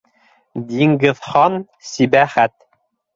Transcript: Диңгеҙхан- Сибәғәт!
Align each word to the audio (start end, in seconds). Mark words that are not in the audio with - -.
Диңгеҙхан- 0.69 1.57
Сибәғәт! 1.91 2.55